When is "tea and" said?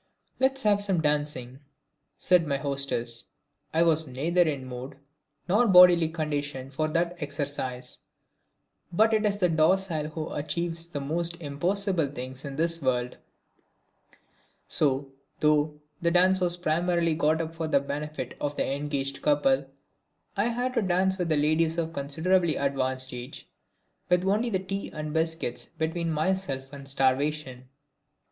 24.65-25.13